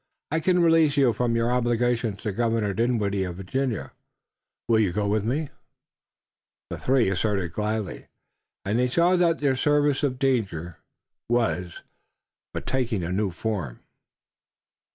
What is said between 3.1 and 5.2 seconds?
of Virginia. Will you go